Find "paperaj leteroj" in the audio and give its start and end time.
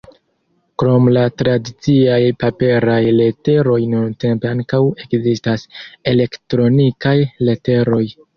2.43-3.77